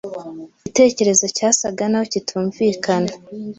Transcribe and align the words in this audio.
Igitekerezo 0.59 1.25
cyasaga 1.37 1.83
naho 1.89 2.05
kitumvikana. 2.11 3.11